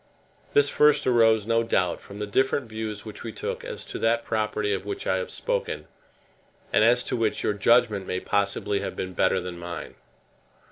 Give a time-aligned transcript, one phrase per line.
[0.53, 4.25] This first arose, no doubt, from the different views which we took as to that
[4.25, 5.85] property of which I have spoken,
[6.73, 9.93] and as to which your judgment may possibly have been better than mine.